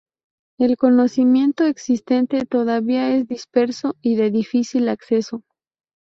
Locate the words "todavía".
2.47-3.15